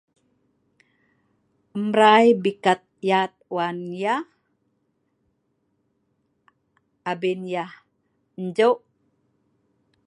[1.77, 4.23] Emrai bikat yat wan yeh
[7.11, 7.71] abin yeh
[8.39, 8.79] enjeuk